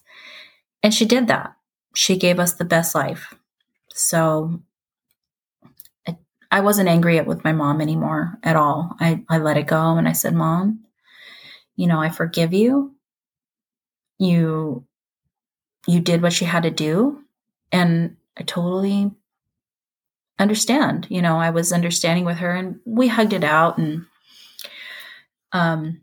[0.84, 1.56] And she did that.
[1.96, 3.34] She gave us the best life.
[3.90, 4.62] So
[6.08, 6.16] I,
[6.52, 8.96] I wasn't angry with my mom anymore at all.
[9.00, 10.84] I, I let it go and I said, Mom,
[11.76, 12.96] you know, I forgive you.
[14.20, 14.86] You
[15.88, 17.24] you did what you had to do
[17.72, 19.12] and I totally
[20.40, 21.08] understand.
[21.10, 24.06] You know, I was understanding with her and we hugged it out and
[25.52, 26.02] um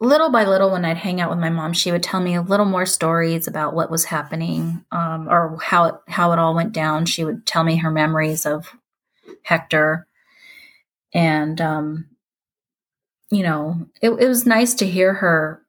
[0.00, 2.42] little by little when I'd hang out with my mom, she would tell me a
[2.42, 6.72] little more stories about what was happening um, or how it, how it all went
[6.72, 7.04] down.
[7.04, 8.72] She would tell me her memories of
[9.42, 10.06] Hector
[11.12, 12.06] and um,
[13.30, 15.62] you know, it, it was nice to hear her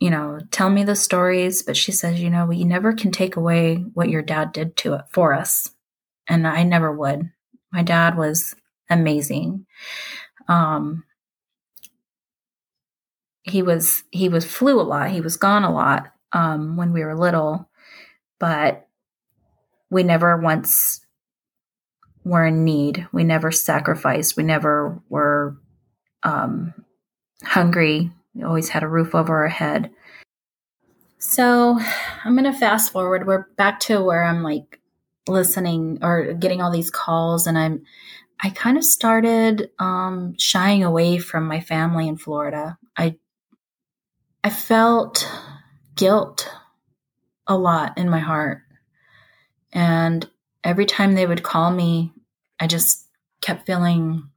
[0.00, 1.62] you know, tell me the stories.
[1.62, 4.94] But she says, you know, we never can take away what your dad did to
[4.94, 5.70] it for us.
[6.28, 7.30] And I never would.
[7.72, 8.54] My dad was
[8.90, 9.66] amazing.
[10.48, 11.04] Um,
[13.42, 15.10] he was he was flew a lot.
[15.10, 17.68] He was gone a lot um, when we were little,
[18.38, 18.86] but
[19.90, 21.00] we never once
[22.24, 23.06] were in need.
[23.10, 24.36] We never sacrificed.
[24.36, 25.56] We never were
[26.22, 26.74] um,
[27.42, 29.90] hungry We always had a roof over our head.
[31.18, 31.76] So
[32.24, 33.26] I'm going to fast forward.
[33.26, 34.80] We're back to where I'm like
[35.26, 37.82] listening or getting all these calls, and I'm
[38.40, 42.78] I kind of started um, shying away from my family in Florida.
[42.96, 43.16] I
[44.44, 45.28] I felt
[45.96, 46.48] guilt
[47.48, 48.62] a lot in my heart,
[49.72, 50.30] and
[50.62, 52.12] every time they would call me,
[52.60, 53.04] I just
[53.40, 54.27] kept feeling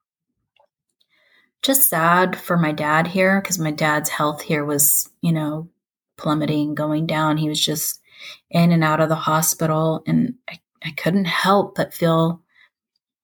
[1.62, 5.70] just sad for my dad here because my dad's health here was, you know,
[6.18, 7.38] plummeting, going down.
[7.38, 8.02] He was just
[8.50, 10.04] in and out of the hospital.
[10.08, 12.42] And I, I couldn't help but feel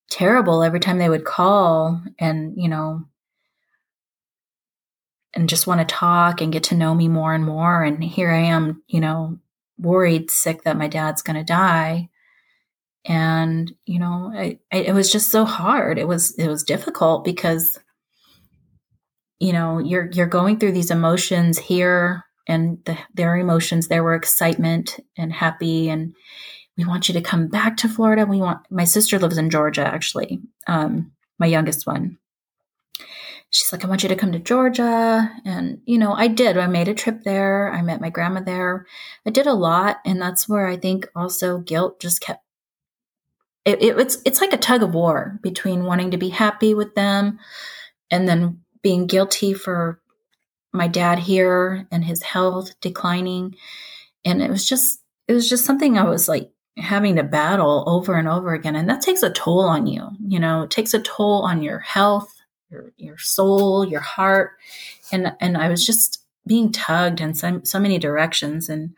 [0.09, 3.05] terrible every time they would call and, you know,
[5.33, 7.83] and just want to talk and get to know me more and more.
[7.83, 9.37] And here I am, you know,
[9.77, 12.09] worried, sick that my dad's going to die.
[13.05, 15.97] And, you know, I, I, it was just so hard.
[15.97, 17.79] It was, it was difficult because,
[19.39, 24.15] you know, you're, you're going through these emotions here and the, their emotions there were
[24.15, 25.89] excitement and happy.
[25.89, 26.15] And
[26.77, 28.25] we want you to come back to florida.
[28.25, 32.17] We want my sister lives in georgia actually um, my youngest one.
[33.49, 35.29] She's like i want you to come to georgia.
[35.45, 36.57] And you know i did.
[36.57, 37.71] I made a trip there.
[37.71, 38.85] I met my grandma there.
[39.25, 39.97] I did a lot.
[40.05, 42.43] And that's where i think also guilt just kept
[43.65, 46.95] it, it, it's it's like a tug of war between wanting to be happy with
[46.95, 47.39] them
[48.09, 49.99] and then being guilty for
[50.71, 53.53] my dad here and his health declining.
[54.23, 58.15] And it was just, it was just something I was like having to battle over
[58.15, 58.77] and over again.
[58.77, 60.07] And that takes a toll on you.
[60.25, 62.33] You know, it takes a toll on your health,
[62.69, 64.51] your, your soul, your heart.
[65.11, 68.69] And, and I was just being tugged in so, so many directions.
[68.69, 68.91] And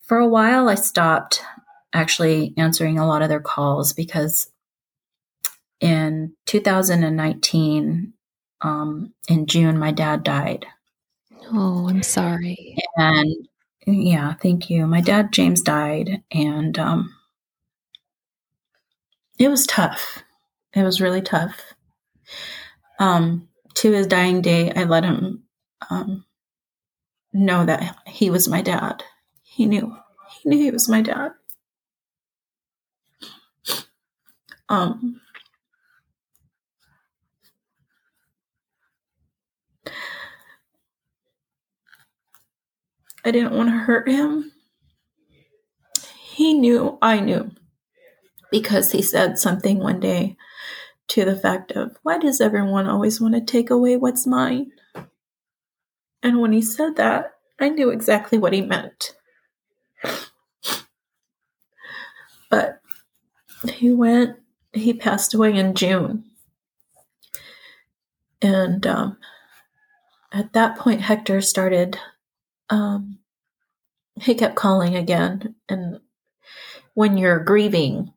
[0.00, 1.44] for a while, I stopped
[1.92, 4.50] actually answering a lot of their calls because
[5.80, 8.14] in 2019,
[8.60, 10.66] um, in June, my dad died.
[11.52, 12.76] Oh, I'm sorry.
[12.96, 13.48] And
[13.86, 14.86] yeah, thank you.
[14.86, 17.14] My dad, James, died, and um,
[19.38, 20.22] it was tough.
[20.74, 21.74] It was really tough.
[22.98, 25.44] Um, to his dying day, I let him
[25.90, 26.24] um,
[27.32, 29.04] know that he was my dad.
[29.42, 29.96] He knew.
[30.42, 31.32] He knew he was my dad.
[34.68, 35.20] Um,
[43.26, 44.52] I didn't want to hurt him.
[46.22, 47.50] He knew I knew
[48.52, 50.36] because he said something one day
[51.08, 54.70] to the fact of, Why does everyone always want to take away what's mine?
[56.22, 59.16] And when he said that, I knew exactly what he meant.
[62.48, 62.80] But
[63.68, 64.36] he went,
[64.72, 66.26] he passed away in June.
[68.40, 69.16] And um,
[70.30, 71.98] at that point, Hector started
[72.70, 73.18] um,
[74.20, 75.54] he kept calling again.
[75.68, 76.00] And
[76.94, 78.12] when you're grieving,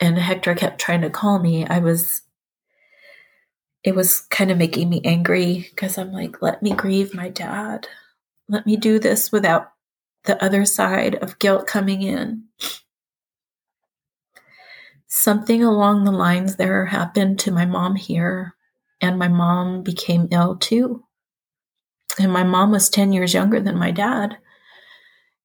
[0.00, 2.22] and Hector kept trying to call me, I was,
[3.82, 7.88] it was kind of making me angry because I'm like, let me grieve my dad.
[8.48, 9.72] Let me do this without
[10.24, 12.44] the other side of guilt coming in.
[15.06, 18.54] Something along the lines there happened to my mom here,
[19.00, 21.04] and my mom became ill too.
[22.18, 24.38] And my mom was 10 years younger than my dad.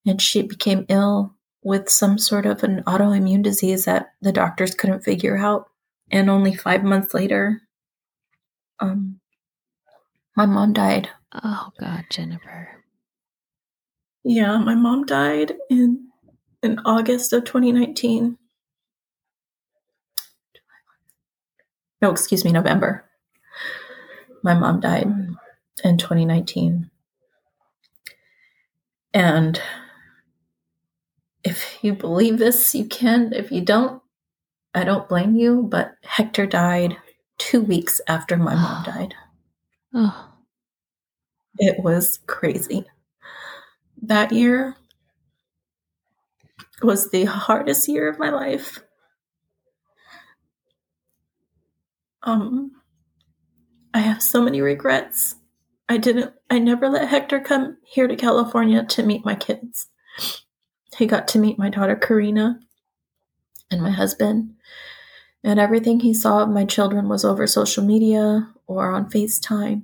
[0.05, 5.03] And she became ill with some sort of an autoimmune disease that the doctors couldn't
[5.03, 5.65] figure out.
[6.11, 7.61] And only five months later,
[8.79, 9.19] um,
[10.35, 11.09] my mom died.
[11.33, 12.69] Oh, God, Jennifer.
[14.23, 16.07] Yeah, my mom died in
[16.61, 18.37] in August of 2019.
[22.01, 23.05] No, excuse me, November.
[24.43, 25.07] My mom died
[25.83, 26.89] in 2019.
[29.13, 29.61] And
[31.43, 33.33] if you believe this, you can.
[33.33, 34.01] If you don't,
[34.73, 35.63] I don't blame you.
[35.63, 36.97] But Hector died
[37.37, 39.15] two weeks after my mom died.
[39.93, 40.25] Oh.
[41.57, 42.85] It was crazy.
[44.01, 44.75] That year
[46.81, 48.79] was the hardest year of my life.
[52.23, 52.71] Um,
[53.93, 55.35] I have so many regrets.
[55.89, 59.87] I didn't, I never let Hector come here to California to meet my kids.
[60.95, 62.59] He got to meet my daughter Karina
[63.71, 64.53] and my husband.
[65.43, 69.83] And everything he saw of my children was over social media or on FaceTime.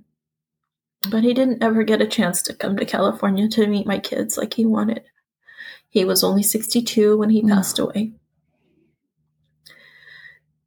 [1.10, 4.38] But he didn't ever get a chance to come to California to meet my kids
[4.38, 5.04] like he wanted.
[5.90, 7.50] He was only 62 when he mm.
[7.50, 8.12] passed away.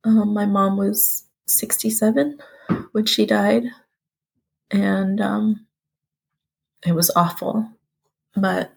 [0.02, 2.38] Um, my mom was 67
[2.92, 3.64] when she died
[4.70, 5.66] and um,
[6.86, 7.68] it was awful.
[8.34, 8.72] But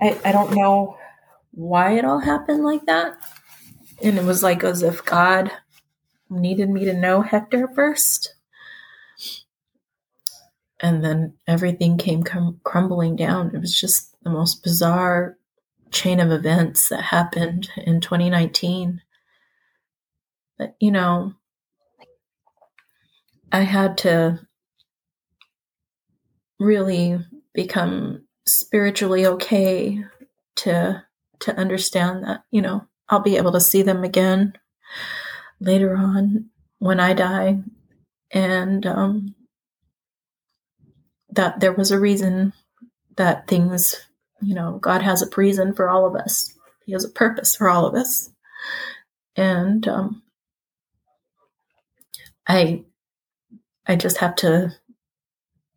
[0.00, 0.96] I, I don't know
[1.52, 3.16] why it all happened like that.
[4.02, 5.50] And it was like as if God
[6.28, 8.34] needed me to know Hector first.
[10.82, 12.22] And then everything came
[12.64, 13.54] crumbling down.
[13.54, 15.36] It was just the most bizarre
[15.90, 19.02] chain of events that happened in 2019.
[20.56, 21.34] But, you know,
[23.52, 24.40] I had to
[26.58, 27.18] really
[27.54, 30.04] become spiritually okay
[30.56, 31.02] to
[31.40, 34.52] to understand that you know I'll be able to see them again
[35.60, 37.58] later on when I die,
[38.30, 39.34] and um,
[41.30, 42.52] that there was a reason
[43.16, 43.96] that things,
[44.40, 46.54] you know, God has a reason for all of us.
[46.86, 48.30] He has a purpose for all of us,
[49.36, 50.22] and um,
[52.46, 52.84] I,
[53.86, 54.72] I just have to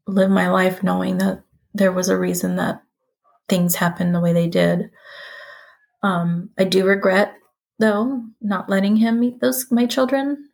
[0.07, 1.43] live my life knowing that
[1.73, 2.83] there was a reason that
[3.47, 4.91] things happened the way they did.
[6.01, 7.33] Um, I do regret
[7.79, 10.49] though not letting him meet those my children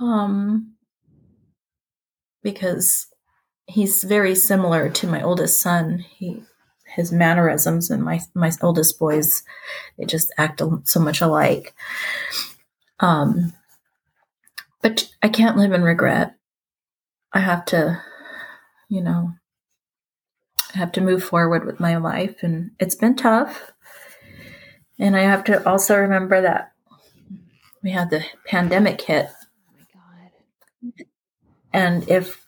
[0.00, 0.74] um,
[2.42, 3.06] because
[3.66, 6.04] he's very similar to my oldest son.
[6.16, 6.42] He
[6.86, 9.42] his mannerisms and my my oldest boys
[9.98, 11.74] they just act so much alike.
[13.00, 13.52] Um,
[14.82, 16.36] but I can't live in regret.
[17.34, 18.00] I have to,
[18.88, 19.32] you know,
[20.74, 23.72] I have to move forward with my life, and it's been tough.
[24.98, 26.72] And I have to also remember that
[27.82, 29.26] we had the pandemic hit.
[29.28, 31.06] Oh my God.
[31.72, 32.46] And if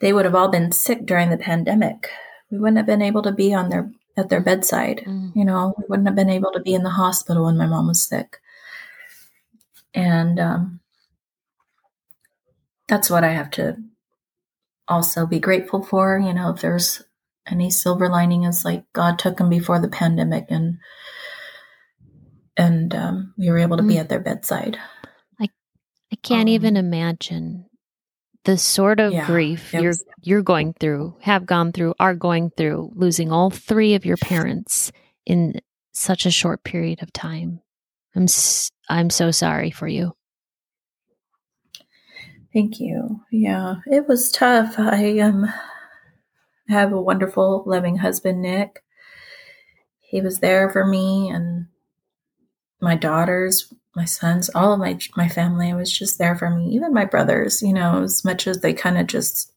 [0.00, 2.10] they would have all been sick during the pandemic,
[2.50, 5.02] we wouldn't have been able to be on their at their bedside.
[5.06, 5.36] Mm.
[5.36, 7.88] You know, we wouldn't have been able to be in the hospital when my mom
[7.88, 8.38] was sick.
[9.94, 10.79] And um,
[12.90, 13.76] that's what I have to
[14.86, 16.18] also be grateful for.
[16.18, 17.02] You know, if there's
[17.46, 20.78] any silver lining, is like God took them before the pandemic, and
[22.56, 23.88] and um, we were able to mm.
[23.88, 24.76] be at their bedside.
[25.40, 25.48] I
[26.12, 27.66] I can't um, even imagine
[28.44, 32.50] the sort of yeah, grief you're was, you're going through, have gone through, are going
[32.50, 34.92] through, losing all three of your parents
[35.24, 35.60] in
[35.92, 37.60] such a short period of time.
[38.14, 38.26] I'm
[38.88, 40.14] I'm so sorry for you.
[42.52, 43.20] Thank you.
[43.30, 44.74] Yeah, it was tough.
[44.78, 45.52] I um
[46.68, 48.82] have a wonderful, loving husband, Nick.
[50.00, 51.66] He was there for me and
[52.80, 56.70] my daughters, my sons, all of my my family was just there for me.
[56.70, 59.52] Even my brothers, you know, as much as they kind of just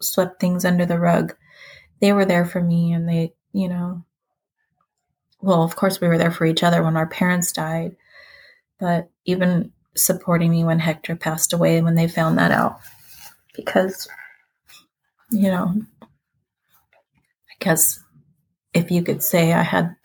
[0.00, 1.34] swept things under the rug,
[2.00, 4.04] they were there for me and they, you know,
[5.40, 7.96] well, of course we were there for each other when our parents died,
[8.80, 12.78] but even supporting me when Hector passed away when they found that out.
[13.54, 14.08] Because,
[15.30, 18.00] you know, I guess
[18.74, 19.96] if you could say I had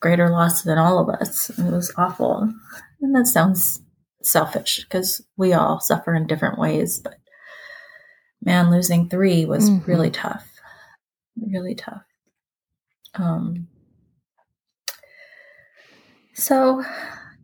[0.00, 2.52] greater loss than all of us, it was awful.
[3.00, 3.82] And that sounds
[4.22, 7.00] selfish because we all suffer in different ways.
[7.00, 7.16] But
[8.42, 9.90] man, losing three was mm-hmm.
[9.90, 10.48] really tough.
[11.36, 12.02] Really tough.
[13.14, 13.68] Um,
[16.34, 16.84] so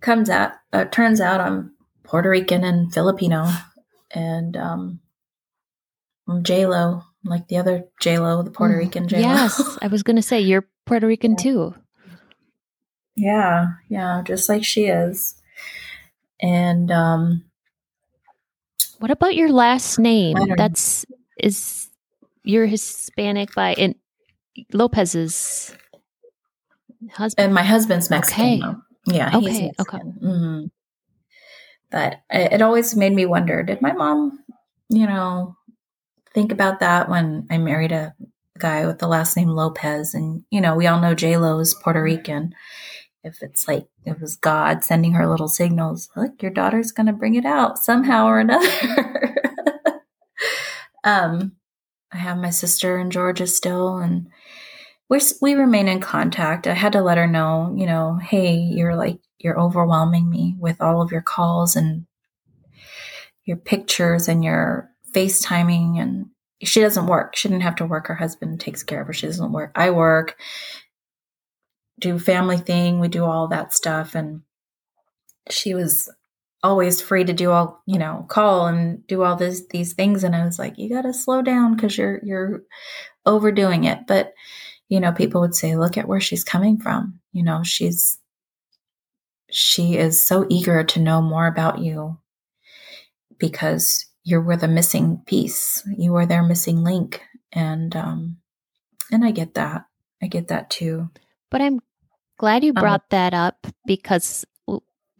[0.01, 3.49] comes out uh, turns out I'm Puerto Rican and Filipino,
[4.11, 5.01] and um,
[6.29, 9.23] I'm J Lo, like the other J Lo, the Puerto mm, Rican J Lo.
[9.23, 11.37] Yes, I was going to say you're Puerto Rican yeah.
[11.37, 11.75] too.
[13.17, 15.35] Yeah, yeah, just like she is.
[16.41, 17.45] And um,
[18.99, 20.37] what about your last name?
[20.57, 21.05] That's
[21.39, 21.91] is
[22.45, 23.95] you're Hispanic by and
[24.73, 25.75] Lopez's
[27.13, 27.45] husband.
[27.45, 28.63] And my husband's Mexican.
[28.65, 28.79] Okay.
[29.07, 29.37] Yeah.
[29.37, 29.73] Okay.
[29.79, 29.99] okay.
[29.99, 30.67] Mm-hmm.
[31.91, 34.45] But it always made me wonder did my mom,
[34.89, 35.57] you know,
[36.33, 38.15] think about that when I married a
[38.59, 40.15] guy with the last name Lopez?
[40.15, 42.55] And, you know, we all know J Lo is Puerto Rican.
[43.23, 47.13] If it's like it was God sending her little signals, look, your daughter's going to
[47.13, 49.37] bring it out somehow or another.
[51.05, 51.53] um,
[52.13, 54.29] I have my sister in Georgia still, and
[55.11, 56.67] we we remain in contact.
[56.67, 60.81] I had to let her know, you know, hey, you're like you're overwhelming me with
[60.81, 62.07] all of your calls and
[63.45, 66.27] your pictures and your FaceTiming and
[66.63, 67.35] she doesn't work.
[67.37, 68.07] She didn't have to work.
[68.07, 69.13] Her husband takes care of her.
[69.13, 69.73] She doesn't work.
[69.75, 70.37] I work,
[71.99, 73.01] do family thing.
[73.01, 74.15] We do all that stuff.
[74.15, 74.43] And
[75.49, 76.13] she was
[76.63, 80.23] always free to do all, you know, call and do all this, these things.
[80.23, 82.63] And I was like, you got to slow down because you're, you're
[83.25, 84.01] overdoing it.
[84.07, 84.35] But
[84.91, 87.21] you know, people would say, look at where she's coming from.
[87.33, 88.19] You know, she's,
[89.51, 92.19] she is so eager to know more about you
[93.39, 95.83] because you were the missing piece.
[95.97, 97.23] You were their missing link.
[97.53, 98.39] And, um,
[99.13, 99.85] and I get that.
[100.21, 101.09] I get that too.
[101.53, 101.79] But I'm
[102.37, 104.45] glad you um, brought um, that up because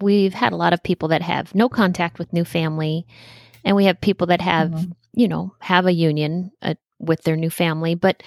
[0.01, 3.07] we've had a lot of people that have no contact with new family
[3.65, 4.91] and we have people that have mm-hmm.
[5.13, 8.23] you know have a union uh, with their new family but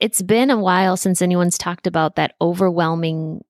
[0.00, 3.42] it's been a while since anyone's talked about that overwhelming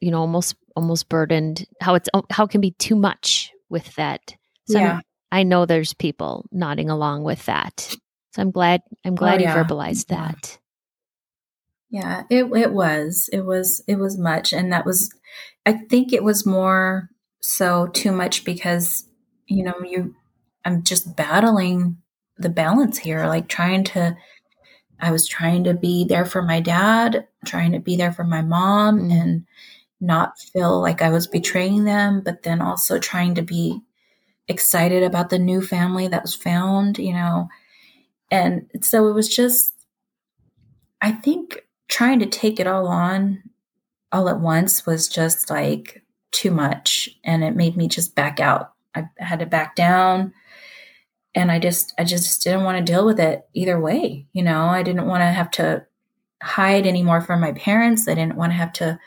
[0.00, 3.94] you know almost almost burdened how it's oh, how it can be too much with
[3.96, 4.34] that
[4.66, 5.00] so yeah.
[5.32, 7.96] i know there's people nodding along with that
[8.32, 9.56] so i'm glad i'm oh, glad oh, yeah.
[9.56, 10.58] you verbalized that
[11.90, 15.12] yeah it it was it was it was much and that was
[15.64, 17.08] i think it was more
[17.40, 19.08] so too much because
[19.46, 20.14] you know you
[20.64, 21.96] i'm just battling
[22.38, 24.16] the balance here like trying to
[25.00, 28.42] I was trying to be there for my dad, trying to be there for my
[28.42, 29.10] mom mm-hmm.
[29.10, 29.46] and
[30.00, 33.80] not feel like I was betraying them, but then also trying to be
[34.48, 37.48] excited about the new family that was found, you know.
[38.30, 39.72] And so it was just,
[41.00, 43.42] I think trying to take it all on
[44.12, 47.08] all at once was just like too much.
[47.24, 48.72] And it made me just back out.
[48.94, 50.32] I had to back down
[51.36, 54.26] and I just I just didn't want to deal with it either way.
[54.32, 55.84] You know, I didn't want to have to
[56.42, 58.08] hide anymore from my parents.
[58.08, 58.98] I didn't want to have to,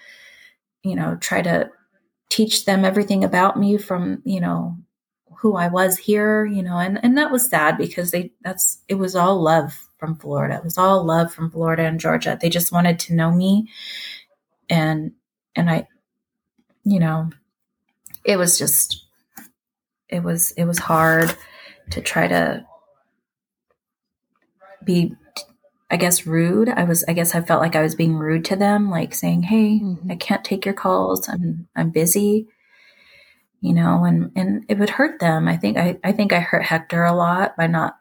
[0.83, 1.71] you know, try to
[2.29, 4.77] teach them everything about me from, you know,
[5.39, 8.95] who I was here, you know, and, and that was sad because they that's it
[8.95, 10.57] was all love from Florida.
[10.57, 12.37] It was all love from Florida and Georgia.
[12.39, 13.69] They just wanted to know me
[14.69, 15.13] and
[15.55, 15.87] and I
[16.83, 17.31] you know,
[18.23, 19.07] it was just
[20.09, 21.35] it was it was hard
[21.91, 22.65] to try to
[24.83, 25.15] be
[25.91, 26.69] I guess rude.
[26.69, 29.43] I was I guess I felt like I was being rude to them, like saying,
[29.43, 30.11] "Hey, mm-hmm.
[30.11, 31.27] I can't take your calls.
[31.27, 32.47] I'm I'm busy."
[33.61, 35.47] You know, and and it would hurt them.
[35.47, 37.97] I think I I think I hurt Hector a lot by not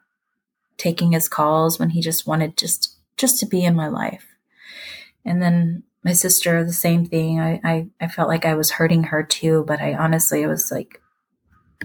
[0.77, 4.25] taking his calls when he just wanted just just to be in my life.
[5.25, 7.39] And then my sister, the same thing.
[7.39, 10.71] I I, I felt like I was hurting her too, but I honestly it was
[10.71, 11.01] like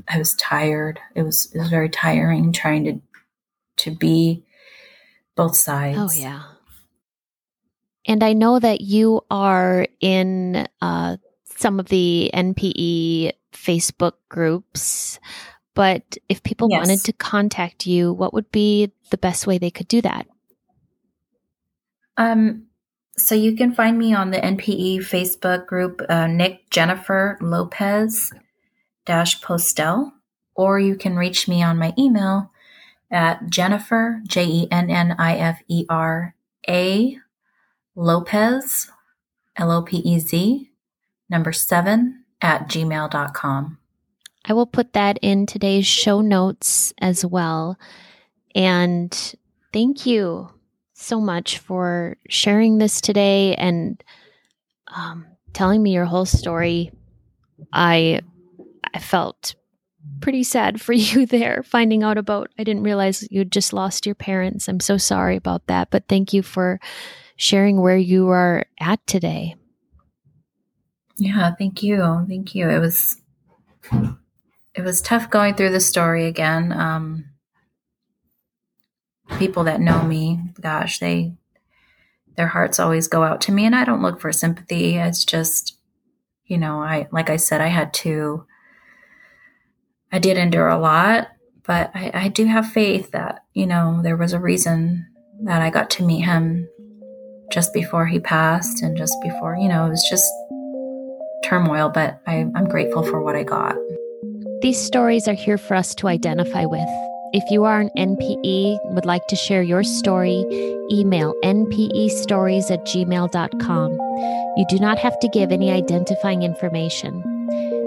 [0.09, 1.01] I was tired.
[1.15, 3.01] It was it was very tiring trying to
[3.85, 4.45] to be
[5.35, 5.99] both sides.
[5.99, 6.43] Oh yeah.
[8.07, 11.17] And I know that you are in uh,
[11.57, 15.19] some of the NPE Facebook groups,
[15.75, 16.79] but if people yes.
[16.79, 20.27] wanted to contact you, what would be the best way they could do that?
[22.19, 22.67] Um,
[23.17, 28.33] so you can find me on the NPE Facebook group, uh, Nick Jennifer Lopez
[29.07, 30.13] postel,
[30.55, 32.51] or you can reach me on my email
[33.11, 36.35] at Jennifer, J E N N I F E R
[36.69, 37.19] A
[37.95, 38.91] Lopez,
[39.57, 40.71] L O P E Z,
[41.29, 43.79] number seven at gmail.com.
[44.47, 47.79] I will put that in today's show notes as well.
[48.55, 49.35] And
[49.73, 50.51] thank you
[50.93, 54.03] so much for sharing this today and
[54.89, 56.93] um, telling me your whole story.
[57.73, 58.21] I
[58.95, 59.57] I felt
[60.21, 64.15] pretty sad for you there finding out about I didn't realize you'd just lost your
[64.15, 64.69] parents.
[64.69, 66.81] I'm so sorry about that, but thank you for
[67.37, 69.57] sharing where you are at today.
[71.17, 72.25] Yeah, thank you.
[72.29, 72.69] Thank you.
[72.69, 73.21] It was
[74.75, 76.73] it was tough going through the story again.
[76.73, 77.27] Um
[79.39, 81.35] people that know me, gosh, they
[82.37, 84.97] their hearts always go out to me and I don't look for sympathy.
[84.97, 85.79] It's just
[86.47, 88.47] you know, I like I said I had to
[90.15, 91.27] I did endure a lot,
[91.67, 95.05] but I, I do have faith that, you know, there was a reason
[95.43, 96.69] that I got to meet him
[97.51, 100.33] just before he passed and just before, you know, it was just
[101.43, 103.75] turmoil, but I, I'm grateful for what I got.
[104.63, 106.89] These stories are here for us to identify with.
[107.33, 110.45] If you are an NPE and would like to share your story,
[110.93, 113.91] email npestories at gmail.com.
[114.57, 117.34] You do not have to give any identifying information.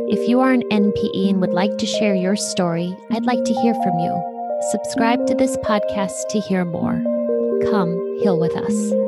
[0.10, 3.53] If you are an NPE and would like to share your story, I'd like to
[3.53, 4.60] hear from you.
[4.72, 7.03] Subscribe to this podcast to hear more.
[7.70, 7.91] Come
[8.22, 9.07] heal with us.